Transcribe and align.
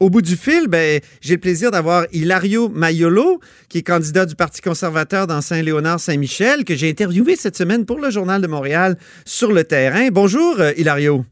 Au 0.00 0.10
bout 0.10 0.22
du 0.22 0.36
fil, 0.36 0.68
ben, 0.68 1.00
j'ai 1.20 1.34
le 1.34 1.40
plaisir 1.40 1.72
d'avoir 1.72 2.06
Hilario 2.12 2.68
Maiolo, 2.68 3.40
qui 3.68 3.78
est 3.78 3.82
candidat 3.82 4.26
du 4.26 4.36
Parti 4.36 4.60
conservateur 4.60 5.26
dans 5.26 5.40
Saint-Léonard-Saint-Michel, 5.40 6.64
que 6.64 6.76
j'ai 6.76 6.88
interviewé 6.88 7.34
cette 7.34 7.56
semaine 7.56 7.84
pour 7.84 7.98
le 7.98 8.08
Journal 8.10 8.40
de 8.40 8.46
Montréal 8.46 8.96
sur 9.24 9.50
le 9.50 9.64
terrain. 9.64 10.08
Bonjour, 10.12 10.60
euh, 10.60 10.70
Hilario. 10.76 11.24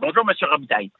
Bonjour, 0.00 0.24
M. 0.28 0.48
Robitaille. 0.50 0.90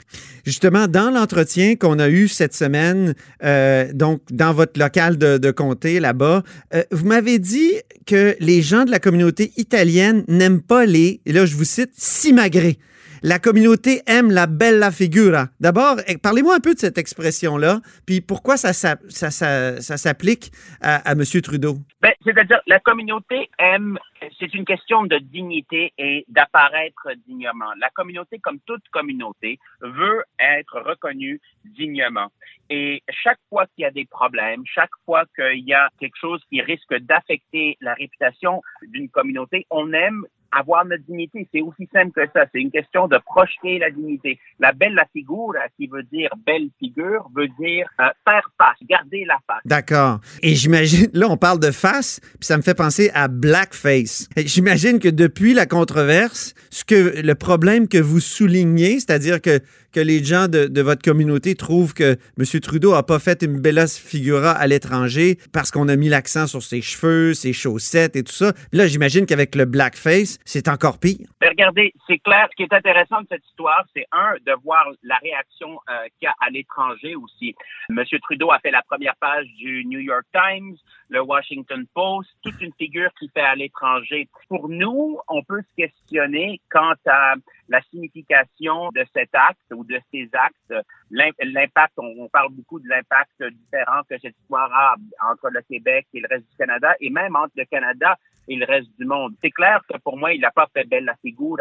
Justement, 0.47 0.87
dans 0.87 1.11
l'entretien 1.11 1.75
qu'on 1.75 1.99
a 1.99 2.09
eu 2.09 2.29
cette 2.29 2.55
semaine, 2.55 3.15
euh, 3.43 3.93
donc 3.93 4.21
dans 4.31 4.53
votre 4.53 4.79
local 4.79 5.19
de, 5.19 5.51
comté 5.51 5.99
là-bas, 5.99 6.45
euh, 6.75 6.85
vous 6.93 7.07
m'avez 7.07 7.41
dit 7.41 7.73
que 8.07 8.37
les 8.39 8.63
gens 8.63 8.85
de 8.85 8.93
la 8.93 9.01
communauté 9.01 9.53
italienne 9.57 10.25
n'aiment 10.29 10.63
pas 10.63 10.87
les, 10.87 11.21
et 11.27 11.33
là 11.33 11.45
je 11.45 11.57
vous 11.57 11.65
cite, 11.65 11.91
simagrés. 11.95 12.79
La 13.27 13.39
communauté 13.39 14.03
aime 14.07 14.31
la 14.31 14.47
bella 14.47 14.91
figura. 14.91 15.47
D'abord, 15.59 15.97
eh, 16.07 16.19
parlez-moi 16.19 16.57
un 16.57 16.61
peu 16.61 16.75
de 16.75 16.79
cette 16.79 16.99
expression-là, 16.99 17.81
puis 18.07 18.21
pourquoi 18.21 18.59
ça, 18.59 18.75
s'applique 18.75 20.53
à, 20.83 20.97
à, 21.09 21.13
M. 21.13 21.23
Trudeau? 21.43 21.77
Ben, 22.03 22.13
C'est-à-dire, 22.23 22.61
la 22.67 22.81
communauté 22.81 23.49
aime, 23.59 23.99
c'est 24.39 24.53
une 24.53 24.67
question 24.67 25.05
de 25.05 25.17
dignité 25.17 25.95
et 25.97 26.27
d'apparaître 26.29 27.09
dignement. 27.27 27.73
La 27.81 27.89
communauté, 27.89 28.41
comme 28.41 28.59
toute 28.67 28.87
communauté, 28.93 29.59
veut 29.81 30.23
être 30.39 30.83
reconnue 30.83 31.41
dignement. 31.65 32.31
Et 32.69 33.03
chaque 33.09 33.41
fois 33.49 33.65
qu'il 33.69 33.85
y 33.85 33.87
a 33.87 33.91
des 33.91 34.05
problèmes, 34.05 34.65
chaque 34.67 34.93
fois 35.07 35.25
qu'il 35.35 35.67
y 35.67 35.73
a 35.73 35.89
quelque 35.99 36.19
chose 36.21 36.43
qui 36.51 36.61
risque 36.61 36.95
d'affecter 36.95 37.79
la 37.81 37.95
réputation 37.95 38.61
d'une 38.83 39.09
communauté, 39.09 39.67
on 39.71 39.95
aime 39.95 40.27
avoir 40.59 40.85
notre 40.85 41.05
dignité. 41.05 41.49
C'est 41.53 41.61
aussi 41.61 41.89
simple 41.93 42.13
que 42.13 42.27
ça. 42.33 42.47
C'est 42.53 42.61
une 42.61 42.71
question 42.71 43.09
de 43.09 43.19
projeter 43.25 43.79
la 43.79 43.91
dignité. 43.91 44.39
La 44.59 44.73
bella 44.73 45.05
figura, 45.13 45.61
qui 45.77 45.87
veut 45.87 46.03
dire 46.05 46.31
belle 46.47 46.69
figure, 46.79 47.29
veut 47.35 47.49
dire 47.59 47.89
euh, 48.01 48.05
faire 48.25 48.49
face, 48.59 48.77
garder 48.89 49.25
la 49.27 49.39
face. 49.47 49.63
D'accord. 49.65 50.21
Et 50.43 50.55
j'imagine, 50.55 51.09
là, 51.13 51.27
on 51.29 51.37
parle 51.37 51.61
de 51.61 51.71
face, 51.71 52.21
puis 52.21 52.47
ça 52.47 52.57
me 52.57 52.63
fait 52.63 52.75
penser 52.75 53.11
à 53.15 53.29
blackface. 53.29 54.29
J'imagine 54.37 54.99
que 54.99 55.09
depuis 55.09 55.55
la 55.55 55.67
controverse, 55.67 56.55
ce 56.71 56.85
que 56.85 57.21
le 57.21 57.35
problème 57.35 57.89
que 57.89 57.99
vous 57.99 58.21
soulignez, 58.21 59.01
c'est-à-dire 59.01 59.41
que 59.41 59.61
que 59.95 60.01
les 60.01 60.23
gens 60.25 60.49
de, 60.49 60.81
votre 60.83 61.03
communauté 61.03 61.55
trouvent 61.55 61.95
que 61.95 62.17
M. 62.37 62.61
Trudeau 62.61 62.93
n'a 62.93 63.05
pas 63.05 63.21
fait 63.21 63.43
une 63.43 63.61
bella 63.61 63.87
figura 63.87 64.51
à 64.51 64.67
l'étranger 64.67 65.39
parce 65.53 65.71
qu'on 65.71 65.89
a 65.89 65.97
mis 65.97 66.09
l'accent 66.09 66.47
sur 66.47 66.63
ses 66.63 66.83
cheveux, 66.83 67.33
ses 67.33 67.53
chaussettes 67.53 68.17
et 68.17 68.25
tout 68.25 68.33
ça. 68.33 68.53
là, 68.73 68.87
j'imagine 68.89 69.25
qu'avec 69.25 69.55
le 69.55 69.65
blackface, 69.65 70.39
c'est 70.45 70.69
encore 70.69 70.99
pire. 70.99 71.29
Mais 71.41 71.49
regardez, 71.49 71.95
c'est 72.09 72.19
clair. 72.19 72.49
Ce 72.51 72.57
qui 72.57 72.65
est 72.65 72.75
intéressant 72.75 73.21
de 73.23 73.27
cette 73.31 73.47
histoire, 73.47 73.85
c'est 73.95 74.07
un, 74.11 74.35
de 74.45 74.53
voir 74.65 74.85
la 75.05 75.17
réaction 75.19 75.79
euh, 75.89 76.05
qu'il 76.19 76.27
y 76.27 76.27
a 76.27 76.35
à 76.41 76.51
l'étranger 76.51 77.15
aussi. 77.15 77.55
M. 77.89 78.03
Trudeau 78.23 78.51
a 78.51 78.59
fait 78.59 78.73
la 78.73 78.83
première 78.83 79.15
page 79.17 79.47
du 79.57 79.85
New 79.85 80.01
York 80.01 80.25
Times, 80.33 80.75
le 81.09 81.23
Washington 81.23 81.87
Post, 81.95 82.31
toute 82.43 82.61
une 82.61 82.73
figure 82.79 83.11
qui 83.19 83.31
fait 83.33 83.41
à 83.41 83.55
l'étranger. 83.55 84.29
Pour 84.49 84.69
nous, 84.69 85.19
on 85.29 85.43
peut 85.45 85.61
se 85.63 85.83
questionner 85.83 86.61
quant 86.71 86.95
à 87.07 87.35
la 87.69 87.81
signification 87.91 88.91
de 88.95 89.05
cet 89.15 89.31
acte 89.33 89.61
de 89.87 90.01
ces 90.11 90.29
actes, 90.33 90.75
l'impact, 91.11 91.95
on, 91.99 92.29
parle 92.29 92.53
beaucoup 92.53 92.81
de 92.81 92.89
l'impact 92.89 93.43
différent 93.43 94.03
que 94.09 94.19
cette 94.19 94.37
histoire 94.41 94.73
a 94.73 94.95
entre 95.31 95.51
le 95.51 95.61
Québec 95.63 96.07
et 96.15 96.21
le 96.21 96.29
reste 96.29 96.49
du 96.51 96.57
Canada 96.57 96.95
et 97.01 97.11
même 97.11 97.37
entre 97.37 97.55
le 97.57 97.65
Canada 97.65 98.17
et 98.49 98.57
le 98.57 98.67
reste 98.67 98.89
du 98.99 99.07
monde. 99.07 99.35
C'est 99.43 99.51
clair 99.51 99.81
que 99.89 99.97
pour 99.99 100.17
moi, 100.17 100.33
il 100.33 100.41
n'a 100.41 100.51
pas 100.51 100.69
fait 100.73 100.85
belle 100.85 101.05
la 101.05 101.17
figure 101.17 101.57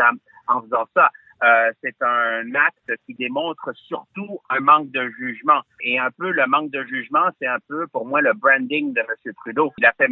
en 0.47 0.61
faisant 0.61 0.85
ça. 0.94 1.09
Euh, 1.44 1.72
c'est 1.81 2.02
un 2.02 2.55
acte 2.55 2.91
qui 3.05 3.16
démontre 3.16 3.73
surtout 3.75 4.39
un 4.49 4.61
manque 4.61 4.91
de 4.91 5.09
jugement. 5.17 5.61
Et 5.81 6.00
un 6.00 6.09
peu 6.11 6.31
le 6.31 6.45
manque 6.47 6.72
de 6.72 6.83
jugement, 6.85 7.27
c'est 7.39 7.47
un 7.47 7.59
peu 7.67 7.85
pour 7.88 8.05
moi 8.05 8.22
le 8.22 8.33
branding 8.33 8.94
de 8.94 9.02
M. 9.02 9.33
Trudeau. 9.41 9.73
Il 9.77 9.85
a 9.85 9.94
fait 9.97 10.08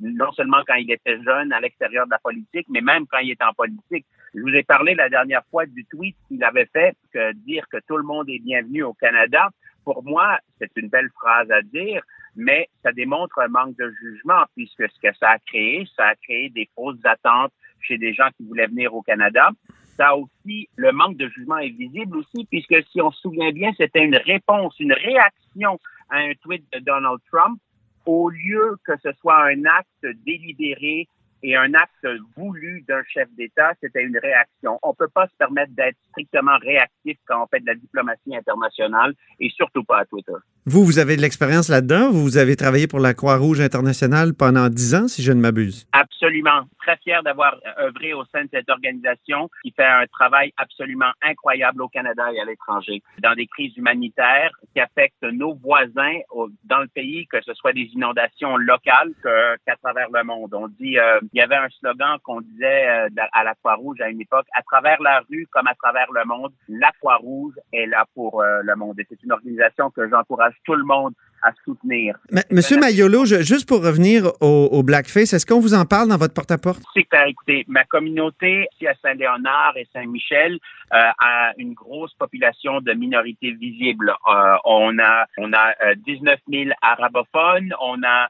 non 0.00 0.32
seulement 0.32 0.62
quand 0.66 0.74
il 0.74 0.90
était 0.90 1.22
jeune 1.22 1.52
à 1.52 1.60
l'extérieur 1.60 2.04
de 2.04 2.10
la 2.10 2.18
politique, 2.18 2.66
mais 2.68 2.82
même 2.82 3.06
quand 3.06 3.18
il 3.18 3.30
était 3.30 3.44
en 3.44 3.54
politique. 3.54 4.04
Je 4.34 4.40
vous 4.42 4.54
ai 4.54 4.62
parlé 4.64 4.94
la 4.94 5.08
dernière 5.08 5.44
fois 5.50 5.64
du 5.64 5.86
tweet 5.86 6.14
qu'il 6.28 6.44
avait 6.44 6.68
fait, 6.70 6.94
que 7.12 7.32
dire 7.32 7.66
que 7.70 7.78
tout 7.88 7.96
le 7.96 8.02
monde 8.02 8.28
est 8.28 8.40
bienvenu 8.40 8.82
au 8.82 8.92
Canada. 8.92 9.48
Pour 9.82 10.04
moi, 10.04 10.38
c'est 10.58 10.70
une 10.76 10.88
belle 10.88 11.08
phrase 11.14 11.50
à 11.50 11.62
dire, 11.62 12.02
mais 12.34 12.68
ça 12.82 12.92
démontre 12.92 13.38
un 13.38 13.48
manque 13.48 13.76
de 13.78 13.90
jugement 14.02 14.44
puisque 14.54 14.90
ce 14.90 15.00
que 15.00 15.14
ça 15.16 15.30
a 15.30 15.38
créé, 15.38 15.88
ça 15.96 16.08
a 16.08 16.14
créé 16.16 16.50
des 16.50 16.68
fausses 16.74 17.04
attentes 17.04 17.52
chez 17.80 17.96
des 17.96 18.12
gens 18.12 18.28
qui 18.36 18.44
voulaient 18.44 18.66
venir 18.66 18.94
au 18.94 19.00
Canada 19.00 19.50
ça 19.96 20.16
aussi, 20.16 20.68
le 20.76 20.92
manque 20.92 21.16
de 21.16 21.28
jugement 21.28 21.58
est 21.58 21.70
visible 21.70 22.18
aussi, 22.18 22.46
puisque 22.50 22.76
si 22.90 23.00
on 23.00 23.10
se 23.10 23.20
souvient 23.20 23.52
bien, 23.52 23.72
c'était 23.76 24.04
une 24.04 24.16
réponse, 24.16 24.78
une 24.78 24.92
réaction 24.92 25.78
à 26.10 26.18
un 26.18 26.32
tweet 26.42 26.64
de 26.72 26.78
Donald 26.80 27.18
Trump, 27.30 27.60
au 28.04 28.30
lieu 28.30 28.76
que 28.84 28.92
ce 29.02 29.12
soit 29.20 29.44
un 29.46 29.64
acte 29.64 30.16
délibéré 30.24 31.08
et 31.46 31.54
un 31.54 31.74
acte 31.74 32.06
voulu 32.36 32.84
d'un 32.88 33.02
chef 33.04 33.28
d'État, 33.38 33.72
c'était 33.80 34.02
une 34.02 34.18
réaction. 34.18 34.80
On 34.82 34.90
ne 34.90 34.94
peut 34.94 35.12
pas 35.14 35.28
se 35.28 35.36
permettre 35.38 35.72
d'être 35.76 35.96
strictement 36.10 36.58
réactif 36.60 37.16
quand 37.24 37.44
on 37.44 37.46
fait 37.46 37.60
de 37.60 37.66
la 37.66 37.76
diplomatie 37.76 38.36
internationale 38.36 39.14
et 39.38 39.48
surtout 39.50 39.84
pas 39.84 40.00
à 40.00 40.04
Twitter. 40.06 40.32
Vous, 40.68 40.84
vous 40.84 40.98
avez 40.98 41.16
de 41.16 41.22
l'expérience 41.22 41.68
là-dedans. 41.68 42.10
Vous 42.10 42.38
avez 42.38 42.56
travaillé 42.56 42.88
pour 42.88 42.98
la 42.98 43.14
Croix-Rouge 43.14 43.60
internationale 43.60 44.34
pendant 44.34 44.68
dix 44.68 44.96
ans, 44.96 45.06
si 45.06 45.22
je 45.22 45.30
ne 45.30 45.40
m'abuse. 45.40 45.86
Absolument. 45.92 46.64
Très 46.82 46.96
fier 46.96 47.22
d'avoir 47.22 47.56
œuvré 47.78 48.12
au 48.12 48.24
sein 48.32 48.42
de 48.42 48.48
cette 48.52 48.68
organisation 48.68 49.48
qui 49.62 49.70
fait 49.70 49.86
un 49.86 50.06
travail 50.06 50.52
absolument 50.56 51.12
incroyable 51.22 51.82
au 51.82 51.88
Canada 51.88 52.24
et 52.34 52.40
à 52.40 52.44
l'étranger 52.44 53.00
dans 53.22 53.34
des 53.34 53.46
crises 53.46 53.76
humanitaires 53.76 54.50
qui 54.74 54.80
affectent 54.80 55.22
nos 55.22 55.54
voisins 55.54 56.18
dans 56.64 56.80
le 56.80 56.88
pays, 56.88 57.28
que 57.28 57.40
ce 57.42 57.54
soit 57.54 57.72
des 57.72 57.88
inondations 57.94 58.56
locales 58.56 59.12
qu'à 59.22 59.76
travers 59.76 60.08
le 60.12 60.24
monde. 60.24 60.52
On 60.52 60.66
dit, 60.66 60.98
euh, 60.98 61.20
il 61.36 61.40
y 61.40 61.42
avait 61.42 61.56
un 61.56 61.68
slogan 61.78 62.16
qu'on 62.22 62.40
disait 62.40 62.88
euh, 62.88 63.08
à 63.34 63.44
la 63.44 63.54
Croix-Rouge 63.54 64.00
à 64.00 64.08
une 64.08 64.22
époque, 64.22 64.46
à 64.54 64.62
travers 64.62 65.02
la 65.02 65.20
rue 65.30 65.46
comme 65.50 65.66
à 65.66 65.74
travers 65.74 66.10
le 66.10 66.24
monde, 66.24 66.50
la 66.66 66.90
Croix-Rouge 66.98 67.52
est 67.74 67.84
là 67.84 68.06
pour 68.14 68.40
euh, 68.40 68.62
le 68.62 68.74
monde. 68.74 68.98
Et 68.98 69.06
c'est 69.06 69.22
une 69.22 69.32
organisation 69.32 69.90
que 69.90 70.08
j'encourage 70.08 70.54
tout 70.64 70.74
le 70.74 70.84
monde 70.84 71.12
à 71.42 71.52
soutenir. 71.62 72.16
Monsieur 72.50 72.78
Mayolo, 72.78 73.26
juste 73.26 73.68
pour 73.68 73.84
revenir 73.84 74.32
au, 74.40 74.82
blackface, 74.82 75.34
est-ce 75.34 75.44
qu'on 75.44 75.60
vous 75.60 75.74
en 75.74 75.84
parle 75.84 76.08
dans 76.08 76.16
votre 76.16 76.32
porte-à-porte? 76.32 76.82
C'est 76.94 77.04
clair. 77.04 77.26
Écoutez, 77.26 77.66
ma 77.68 77.84
communauté 77.84 78.66
ici 78.72 78.86
à 78.86 78.94
Saint-Léonard 79.02 79.76
et 79.76 79.86
Saint-Michel 79.92 80.58
euh, 80.94 81.10
a 81.20 81.52
une 81.58 81.74
grosse 81.74 82.14
population 82.14 82.80
de 82.80 82.92
minorités 82.94 83.52
visibles. 83.52 84.14
Euh, 84.28 84.56
on 84.64 84.98
a 84.98 85.26
on 85.36 85.52
a 85.52 85.94
19 85.96 86.34
euh, 86.34 86.64
000 86.64 86.70
arabophones, 86.80 87.74
on 87.80 88.02
a 88.02 88.28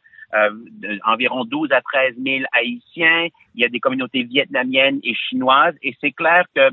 environ 1.04 1.44
12 1.44 1.72
à 1.72 1.80
13 1.80 2.14
000 2.22 2.44
haïtiens, 2.52 3.28
il 3.54 3.62
y 3.62 3.64
a 3.64 3.68
des 3.68 3.80
communautés 3.80 4.24
vietnamiennes 4.24 5.00
et 5.02 5.14
chinoises, 5.14 5.74
et 5.82 5.96
c'est 6.00 6.12
clair 6.12 6.44
que 6.54 6.70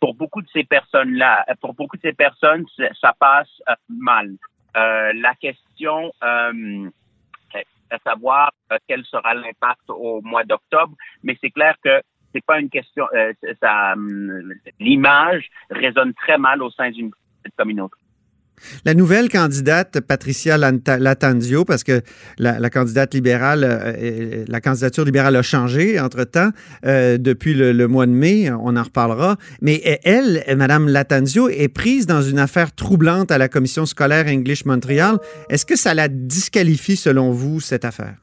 pour 0.00 0.14
beaucoup 0.14 0.42
de 0.42 0.48
ces 0.52 0.64
personnes-là, 0.64 1.44
pour 1.60 1.74
beaucoup 1.74 1.96
de 1.96 2.02
ces 2.02 2.12
personnes, 2.12 2.64
ça 3.00 3.14
passe 3.18 3.62
mal. 3.88 4.36
Euh, 4.76 5.12
la 5.14 5.34
question 5.36 6.12
euh, 6.24 6.90
à 7.90 7.98
savoir 8.00 8.52
euh, 8.72 8.78
quel 8.88 9.04
sera 9.04 9.34
l'impact 9.34 9.88
au 9.88 10.20
mois 10.22 10.42
d'octobre, 10.42 10.96
mais 11.22 11.38
c'est 11.40 11.50
clair 11.50 11.76
que 11.82 12.02
c'est 12.32 12.44
pas 12.44 12.58
une 12.58 12.70
question. 12.70 13.06
ça, 13.60 13.94
l'image 14.80 15.48
résonne 15.70 16.12
très 16.14 16.36
mal 16.36 16.60
au 16.64 16.70
sein 16.70 16.90
d'une 16.90 17.12
communauté. 17.56 17.94
La 18.84 18.94
nouvelle 18.94 19.28
candidate, 19.28 20.00
Patricia 20.00 20.56
Latanzio, 20.56 21.64
parce 21.64 21.84
que 21.84 22.02
la, 22.38 22.70
candidate 22.70 23.14
libérale, 23.14 23.64
euh, 23.64 24.44
la 24.48 24.60
candidature 24.60 25.04
libérale 25.04 25.36
a 25.36 25.42
changé 25.42 26.00
entre-temps 26.00 26.50
euh, 26.84 27.18
depuis 27.18 27.54
le, 27.54 27.88
mois 27.88 28.06
de 28.06 28.12
mai, 28.12 28.50
on 28.50 28.76
en 28.76 28.82
reparlera. 28.82 29.36
Mais 29.60 29.80
elle, 30.04 30.42
Madame 30.56 30.88
Latanzio, 30.88 31.48
est 31.48 31.72
prise 31.72 32.06
dans 32.06 32.22
une 32.22 32.38
affaire 32.38 32.74
troublante 32.74 33.30
à 33.30 33.38
la 33.38 33.48
commission 33.48 33.86
scolaire 33.86 34.26
English 34.28 34.64
Montréal. 34.64 35.18
Est-ce 35.48 35.66
que 35.66 35.76
ça 35.76 35.94
la 35.94 36.08
disqualifie, 36.08 36.96
selon 36.96 37.30
vous, 37.30 37.60
cette 37.60 37.84
affaire? 37.84 38.16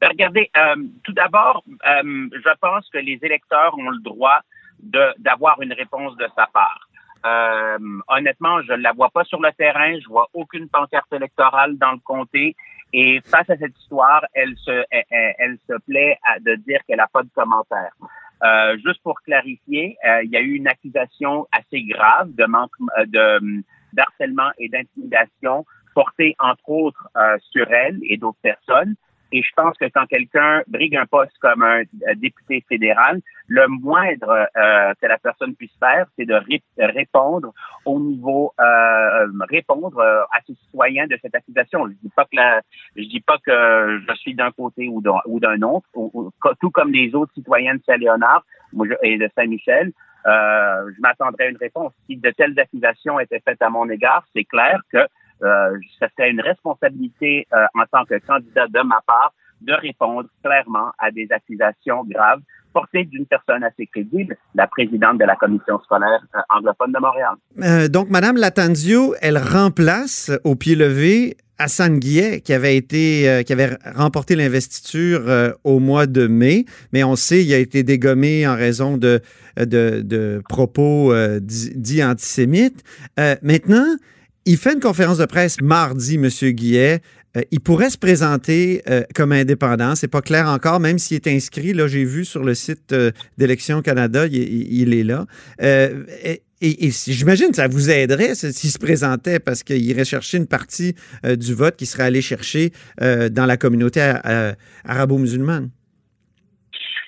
Ben, 0.00 0.08
regardez, 0.08 0.50
euh, 0.56 0.82
tout 1.04 1.12
d'abord, 1.12 1.64
je 1.94 2.58
pense 2.60 2.88
que 2.92 2.98
les 2.98 3.18
électeurs 3.22 3.76
ont 3.78 3.90
le 3.90 4.02
droit 4.02 4.40
d'avoir 5.18 5.60
une 5.62 5.72
réponse 5.72 6.16
de 6.16 6.26
sa 6.34 6.48
part. 6.52 6.88
Euh, 7.24 7.78
honnêtement, 8.08 8.62
je 8.62 8.72
ne 8.72 8.82
la 8.82 8.92
vois 8.92 9.10
pas 9.10 9.24
sur 9.24 9.40
le 9.40 9.50
terrain. 9.52 9.98
Je 10.00 10.08
vois 10.08 10.28
aucune 10.34 10.68
pancarte 10.68 11.12
électorale 11.12 11.76
dans 11.78 11.92
le 11.92 12.00
comté. 12.04 12.56
Et 12.92 13.20
face 13.24 13.48
à 13.48 13.56
cette 13.56 13.78
histoire, 13.78 14.24
elle 14.34 14.54
se, 14.56 14.84
elle, 14.90 15.58
se 15.68 15.74
plaît 15.86 16.18
à, 16.24 16.38
de 16.40 16.56
dire 16.56 16.80
qu'elle 16.86 16.98
n'a 16.98 17.06
pas 17.06 17.22
de 17.22 17.30
commentaire. 17.34 17.92
Euh, 18.44 18.76
juste 18.84 19.00
pour 19.02 19.20
clarifier, 19.22 19.96
euh, 20.04 20.24
il 20.24 20.30
y 20.30 20.36
a 20.36 20.40
eu 20.40 20.54
une 20.54 20.66
accusation 20.66 21.46
assez 21.52 21.82
grave 21.82 22.34
de 22.34 22.44
manque 22.44 22.72
euh, 22.98 23.06
de 23.06 23.62
d'harcèlement 23.92 24.50
et 24.58 24.68
d'intimidation 24.68 25.66
portée 25.94 26.34
entre 26.38 26.66
autres 26.70 27.06
sur 27.50 27.70
elle 27.70 28.00
et 28.04 28.16
d'autres 28.16 28.38
personnes. 28.40 28.94
Et 29.32 29.42
je 29.42 29.48
pense 29.56 29.76
que 29.78 29.86
quand 29.86 30.06
quelqu'un 30.06 30.62
brigue 30.68 30.94
un 30.94 31.06
poste 31.06 31.36
comme 31.40 31.62
un 31.62 31.80
euh, 31.80 32.14
député 32.16 32.62
fédéral, 32.68 33.20
le 33.48 33.66
moindre 33.66 34.46
euh, 34.56 34.92
que 35.00 35.06
la 35.06 35.18
personne 35.18 35.54
puisse 35.54 35.74
faire, 35.80 36.06
c'est 36.16 36.26
de 36.26 36.34
répondre 36.78 37.52
au 37.86 37.98
niveau 37.98 38.52
euh, 38.60 39.26
répondre 39.48 40.00
à 40.00 40.38
ces 40.46 40.54
citoyens 40.66 41.06
de 41.06 41.18
cette 41.22 41.34
accusation. 41.34 41.88
Je 41.88 41.94
dis 42.02 42.12
pas 42.14 42.26
que 42.26 42.38
je 42.96 43.04
dis 43.04 43.20
pas 43.20 43.38
que 43.44 44.00
je 44.06 44.14
suis 44.16 44.34
d'un 44.34 44.50
côté 44.52 44.88
ou 44.88 45.00
d'un 45.00 45.62
autre, 45.62 45.86
tout 46.60 46.70
comme 46.70 46.92
les 46.92 47.14
autres 47.14 47.32
citoyens 47.32 47.74
de 47.74 47.82
Saint-Léonard 47.86 48.44
et 49.02 49.16
de 49.16 49.28
Saint-Michel. 49.34 49.92
je 50.26 51.00
m'attendrais 51.00 51.46
à 51.46 51.48
une 51.48 51.56
réponse. 51.56 51.92
Si 52.06 52.16
de 52.16 52.30
telles 52.30 52.58
accusations 52.58 53.18
étaient 53.18 53.40
faites 53.40 53.62
à 53.62 53.70
mon 53.70 53.88
égard, 53.88 54.24
c'est 54.34 54.44
clair 54.44 54.80
que 54.92 55.06
euh, 55.42 55.78
serait 55.98 56.30
une 56.30 56.40
responsabilité 56.40 57.46
en 57.52 57.84
tant 57.90 58.04
que 58.04 58.18
candidat 58.26 58.66
de 58.68 58.80
ma 58.86 59.00
part 59.06 59.32
de 59.60 59.72
répondre 59.72 60.28
clairement 60.42 60.90
à 60.98 61.10
des 61.10 61.28
accusations 61.30 62.04
graves 62.04 62.40
portée 62.72 63.04
d'une 63.04 63.26
personne 63.26 63.62
assez 63.62 63.86
crédible, 63.86 64.36
la 64.54 64.66
présidente 64.66 65.18
de 65.18 65.24
la 65.24 65.36
commission 65.36 65.78
scolaire 65.84 66.20
euh, 66.34 66.40
anglophone 66.48 66.92
de 66.92 66.98
Montréal. 66.98 67.34
Euh, 67.62 67.88
donc, 67.88 68.10
Madame 68.10 68.36
Latanzio, 68.36 69.14
elle 69.20 69.38
remplace 69.38 70.30
au 70.44 70.56
pied 70.56 70.74
levé 70.74 71.36
Hassan 71.58 71.98
Guillet, 71.98 72.40
qui 72.40 72.52
avait 72.52 72.76
été, 72.76 73.28
euh, 73.28 73.42
qui 73.42 73.52
avait 73.52 73.76
remporté 73.94 74.34
l'investiture 74.34 75.22
au 75.64 75.78
mois 75.78 76.06
de 76.06 76.26
mai, 76.26 76.64
mais 76.92 77.04
on 77.04 77.14
sait 77.14 77.44
il 77.44 77.52
a 77.52 77.58
été 77.58 77.82
dégommé 77.82 78.46
en 78.48 78.56
raison 78.56 78.96
de, 78.96 79.20
de, 79.58 80.42
propos 80.48 81.12
dits 81.40 82.02
antisémites. 82.02 82.82
maintenant, 83.42 83.96
il 84.44 84.56
fait 84.56 84.74
une 84.74 84.80
conférence 84.80 85.18
de 85.18 85.26
presse 85.26 85.60
mardi, 85.60 86.16
M. 86.16 86.28
Guillet, 86.28 87.00
euh, 87.36 87.42
il 87.50 87.60
pourrait 87.60 87.90
se 87.90 87.98
présenter 87.98 88.82
euh, 88.88 89.02
comme 89.14 89.32
indépendant. 89.32 89.94
C'est 89.94 90.10
pas 90.10 90.20
clair 90.20 90.48
encore, 90.48 90.80
même 90.80 90.98
s'il 90.98 91.16
est 91.16 91.28
inscrit. 91.28 91.72
Là, 91.72 91.86
j'ai 91.86 92.04
vu 92.04 92.24
sur 92.24 92.44
le 92.44 92.54
site 92.54 92.92
euh, 92.92 93.10
d'Élections 93.38 93.82
Canada, 93.82 94.26
il, 94.26 94.94
est 94.94 95.04
là. 95.04 95.26
et, 95.60 96.42
j'imagine 96.60 97.50
que 97.50 97.56
ça 97.56 97.68
vous 97.68 97.90
aiderait 97.90 98.34
s'il 98.34 98.70
se 98.70 98.78
présentait 98.78 99.40
parce 99.40 99.62
qu'il 99.62 99.82
irait 99.82 100.04
chercher 100.04 100.38
une 100.38 100.46
partie 100.46 100.94
du 101.24 101.54
vote 101.54 101.76
qui 101.76 101.86
serait 101.86 102.04
allé 102.04 102.22
chercher 102.22 102.70
dans 103.00 103.46
la 103.46 103.56
communauté 103.56 104.00
arabo-musulmane. 104.84 105.70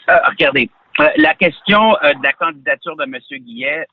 regardez, 0.09 0.69
la 1.17 1.35
question 1.35 1.93
de 2.03 2.23
la 2.25 2.33
candidature 2.33 2.97
de 2.97 3.05
M. 3.05 3.17
Guillet, 3.45 3.87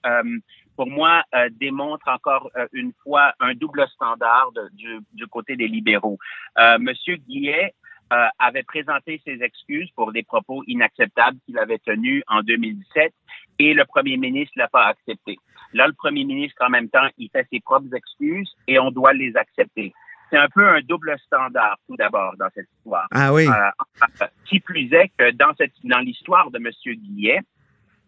pour 0.76 0.88
moi, 0.88 1.24
euh, 1.36 1.50
démontre 1.60 2.08
encore 2.08 2.50
euh, 2.58 2.68
une 2.74 2.94
fois 3.04 3.34
un 3.40 3.54
double 3.54 3.88
standard 3.90 4.52
du, 4.74 5.00
du, 5.14 5.28
côté 5.28 5.56
des 5.56 5.68
libéraux. 5.68 6.18
Euh, 6.58 6.78
Monsieur 6.80 7.18
Guillet 7.18 7.74
euh, 8.14 8.28
avait 8.40 8.64
présenté 8.64 9.22
ses 9.26 9.42
excuses 9.42 9.90
pour 9.96 10.12
des 10.12 10.24
propos 10.24 10.64
inacceptables 10.68 11.38
qu'il 11.46 11.58
avait 11.58 11.80
tenus 11.80 12.24
en 12.28 12.42
2017 12.42 13.14
et 13.60 13.74
le 13.74 13.86
premier 13.86 14.18
ministre 14.18 14.54
l'a 14.58 14.68
pas 14.68 14.88
accepté. 14.88 15.38
Là, 15.74 15.88
le 15.88 15.94
premier 15.94 16.26
ministre, 16.26 16.58
en 16.66 16.70
même 16.70 16.90
temps, 16.90 17.08
il 17.18 17.30
fait 17.30 17.48
ses 17.52 17.62
propres 17.62 17.94
excuses 17.96 18.52
et 18.68 18.80
on 18.80 18.92
doit 18.92 19.14
les 19.14 19.36
accepter. 19.38 19.94
C'est 20.30 20.38
un 20.38 20.50
peu 20.50 20.68
un 20.68 20.82
double 20.82 21.16
standard, 21.26 21.78
tout 21.88 21.96
d'abord, 21.96 22.34
dans 22.38 22.48
cette 22.54 22.68
histoire. 22.78 23.08
Ah 23.12 23.34
oui. 23.34 23.48
qui 24.46 24.60
plus 24.60 24.92
est 24.94 25.12
que 25.18 25.32
dans 25.32 25.54
cette, 25.58 25.74
dans 25.84 26.00
l'histoire 26.00 26.52
de 26.52 26.60
Monsieur 26.60 26.94
Guillet, 26.94 27.40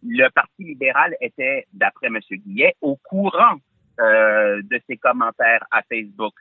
le 0.06 0.30
Parti 0.30 0.64
libéral 0.64 1.16
était, 1.22 1.66
d'après 1.74 2.08
M. 2.08 2.20
Guillet, 2.32 2.76
au 2.82 2.98
courant 2.98 3.56
euh, 4.00 4.62
de 4.64 4.80
ses 4.88 4.98
commentaires 4.98 5.66
à 5.72 5.82
Facebook. 5.84 6.34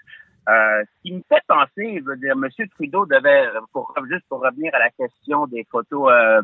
Euh, 0.49 0.82
ce 0.85 1.03
qui 1.03 1.14
me 1.14 1.23
fait 1.29 1.43
penser, 1.47 2.00
je 2.00 2.05
veux 2.05 2.17
dire, 2.17 2.32
M. 2.32 2.49
Trudeau 2.70 3.06
devait, 3.06 3.49
pour, 3.73 3.94
juste 4.11 4.25
pour 4.29 4.41
revenir 4.41 4.75
à 4.75 4.79
la 4.79 4.91
question 4.91 5.47
des 5.47 5.64
photos 5.70 6.11
euh, 6.11 6.43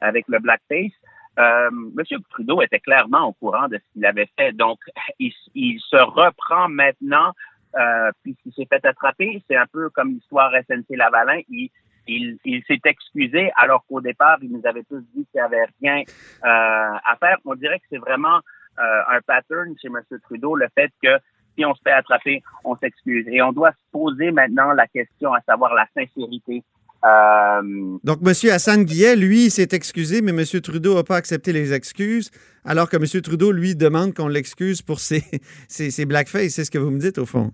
avec 0.00 0.26
le 0.28 0.38
blackface, 0.38 0.92
euh, 1.38 1.70
M. 1.70 2.20
Trudeau 2.30 2.62
était 2.62 2.80
clairement 2.80 3.28
au 3.28 3.32
courant 3.32 3.68
de 3.68 3.78
ce 3.78 3.92
qu'il 3.92 4.04
avait 4.06 4.28
fait. 4.38 4.52
Donc, 4.52 4.78
il, 5.18 5.32
il 5.54 5.80
se 5.80 5.96
reprend 5.96 6.68
maintenant, 6.68 7.32
euh, 7.76 8.10
puisqu'il 8.22 8.52
s'est 8.52 8.66
fait 8.66 8.84
attraper. 8.84 9.42
C'est 9.48 9.56
un 9.56 9.66
peu 9.66 9.90
comme 9.90 10.10
l'histoire 10.10 10.52
SNC-Lavalin. 10.52 11.40
Il, 11.48 11.70
il, 12.06 12.62
s'est 12.66 12.80
excusé 12.84 13.50
alors 13.56 13.84
qu'au 13.88 14.00
départ, 14.00 14.38
il 14.42 14.50
nous 14.50 14.62
avait 14.64 14.84
tous 14.84 15.00
dit 15.14 15.26
qu'il 15.30 15.34
n'y 15.34 15.40
avait 15.40 15.66
rien 15.80 16.00
euh, 16.00 16.98
à 17.04 17.16
faire. 17.18 17.38
On 17.44 17.54
dirait 17.54 17.78
que 17.78 17.86
c'est 17.90 17.98
vraiment 17.98 18.36
euh, 18.78 19.02
un 19.08 19.20
pattern 19.26 19.74
chez 19.80 19.88
M. 19.88 20.00
Trudeau, 20.24 20.56
le 20.56 20.66
fait 20.74 20.90
que 21.02 21.18
si 21.56 21.64
on 21.64 21.74
se 21.74 21.80
fait 21.82 21.92
attraper, 21.92 22.42
on 22.64 22.76
s'excuse. 22.76 23.26
Et 23.28 23.42
on 23.42 23.52
doit 23.52 23.72
se 23.72 23.90
poser 23.92 24.30
maintenant 24.30 24.72
la 24.72 24.86
question, 24.86 25.32
à 25.34 25.40
savoir 25.42 25.74
la 25.74 25.86
sincérité. 25.94 26.62
Euh, 27.04 27.98
Donc, 28.04 28.18
M. 28.22 28.50
Hassan 28.50 28.84
Guillet, 28.84 29.16
lui, 29.16 29.50
s'est 29.50 29.68
excusé, 29.72 30.20
mais 30.22 30.32
M. 30.32 30.60
Trudeau 30.60 30.94
n'a 30.94 31.02
pas 31.02 31.16
accepté 31.16 31.52
les 31.52 31.72
excuses, 31.72 32.30
alors 32.64 32.88
que 32.88 32.96
M. 32.96 33.22
Trudeau, 33.22 33.52
lui, 33.52 33.74
demande 33.74 34.14
qu'on 34.14 34.28
l'excuse 34.28 34.82
pour 34.82 35.00
ses, 35.00 35.24
ses, 35.68 35.90
ses 35.90 36.06
blackface. 36.06 36.54
C'est 36.54 36.64
ce 36.64 36.70
que 36.70 36.78
vous 36.78 36.90
me 36.90 36.98
dites, 36.98 37.18
au 37.18 37.26
fond. 37.26 37.52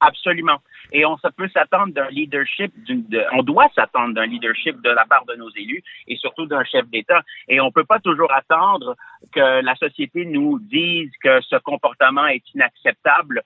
Absolument. 0.00 0.58
Et 0.92 1.04
on 1.04 1.16
peut 1.36 1.48
s'attendre 1.48 1.92
d'un 1.92 2.08
leadership, 2.08 2.72
on 3.32 3.42
doit 3.42 3.68
s'attendre 3.74 4.14
d'un 4.14 4.26
leadership 4.26 4.80
de 4.80 4.90
la 4.90 5.04
part 5.06 5.24
de 5.24 5.34
nos 5.34 5.50
élus 5.50 5.82
et 6.06 6.16
surtout 6.16 6.46
d'un 6.46 6.64
chef 6.64 6.86
d'État. 6.88 7.22
Et 7.48 7.60
on 7.60 7.72
peut 7.72 7.84
pas 7.84 7.98
toujours 7.98 8.32
attendre 8.32 8.96
que 9.32 9.62
la 9.62 9.74
société 9.76 10.24
nous 10.24 10.58
dise 10.60 11.10
que 11.22 11.40
ce 11.40 11.56
comportement 11.56 12.26
est 12.26 12.44
inacceptable. 12.54 13.42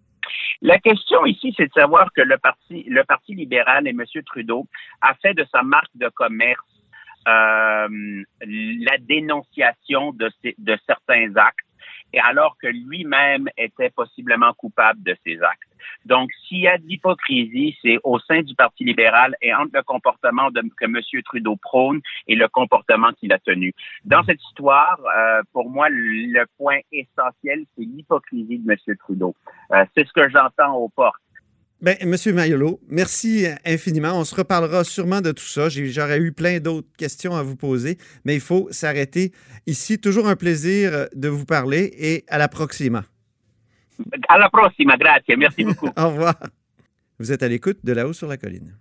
La 0.61 0.79
question 0.79 1.25
ici, 1.25 1.55
c'est 1.57 1.67
de 1.67 1.73
savoir 1.73 2.13
que 2.13 2.23
le 2.23 2.37
parti, 2.39 2.85
le 2.89 3.05
parti 3.05 3.35
libéral 3.35 3.87
et 3.87 3.91
M. 3.91 4.05
Trudeau 4.25 4.67
a 5.01 5.15
fait 5.15 5.35
de 5.35 5.47
sa 5.53 5.63
marque 5.63 5.95
de 5.95 6.09
commerce 6.09 6.61
euh, 7.29 8.23
la 8.41 8.99
dénonciation 8.99 10.13
de, 10.13 10.31
de 10.59 10.79
certains 10.87 11.35
actes, 11.37 11.66
et 12.13 12.21
alors 12.21 12.57
que 12.61 12.69
lui-même 12.69 13.49
était 13.57 13.91
possiblement 13.91 14.53
coupable 14.55 15.03
de 15.03 15.17
ces 15.25 15.41
actes. 15.43 15.69
Donc, 16.05 16.31
s'il 16.47 16.61
y 16.61 16.69
a 16.69 16.79
de 16.79 16.87
l'hypocrisie, 16.87 17.77
c'est 17.83 17.99
au 18.05 18.19
sein 18.21 18.43
du 18.43 18.55
Parti 18.55 18.85
libéral 18.85 19.37
et 19.43 19.55
entre 19.55 19.71
le 19.75 19.83
comportement 19.83 20.51
de, 20.51 20.63
que 20.77 20.85
M. 20.85 21.01
Trudeau 21.25 21.57
prône 21.57 22.01
et 22.27 22.35
le 22.35 22.49
comportement 22.49 23.13
qu'il 23.13 23.33
a 23.33 23.39
tenu. 23.39 23.73
Dans 24.05 24.23
cette 24.25 24.43
histoire, 24.51 24.99
euh, 25.17 25.43
pour 25.53 25.71
moi, 25.71 25.89
le 25.91 26.45
point 26.59 26.79
essentiel, 26.93 27.65
c'est 27.77 27.85
l'hypocrisie 27.85 28.59
de 28.59 28.71
M. 28.71 28.97
Trudeau. 28.99 29.35
Euh, 29.73 29.85
c'est 29.95 30.07
ce 30.07 30.13
que 30.13 30.29
j'entends 30.29 30.75
aux 30.75 30.89
portes. 30.89 31.21
Bien, 31.83 31.95
Monsieur 32.07 32.33
Mayolo, 32.33 32.81
merci 32.89 33.47
infiniment. 33.67 34.19
On 34.19 34.25
se 34.25 34.35
reparlera 34.35 34.83
sûrement 34.83 35.21
de 35.21 35.31
tout 35.33 35.45
ça. 35.45 35.69
J'aurais 35.69 36.19
eu 36.19 36.33
plein 36.33 36.59
d'autres 36.59 36.89
questions 36.97 37.35
à 37.35 37.43
vous 37.43 37.57
poser, 37.57 37.99
mais 38.25 38.35
il 38.35 38.41
faut 38.41 38.69
s'arrêter 38.71 39.33
ici. 39.67 39.99
Toujours 39.99 40.27
un 40.27 40.37
plaisir 40.37 41.07
de 41.15 41.29
vous 41.29 41.45
parler 41.45 41.93
et 41.99 42.25
à 42.29 42.39
la 42.39 42.49
proxima. 42.49 43.05
Alla 44.29 44.49
prossima, 44.49 44.97
grazie, 44.97 45.37
merci 45.37 45.65
beaucoup. 45.65 45.89
Au 45.97 46.09
revoir. 46.09 46.37
Vous 47.19 47.33
êtes 47.33 47.43
à 47.43 47.49
l'écoute 47.49 47.79
de 47.85 47.93
là-haut 47.93 48.13
sur 48.13 48.27
la 48.27 48.37
colline. 48.37 48.75